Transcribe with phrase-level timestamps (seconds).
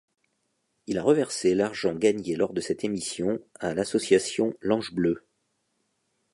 [0.87, 5.27] Il a reversé l'argent gagné lors de cette émission à l'association L'Ange bleu.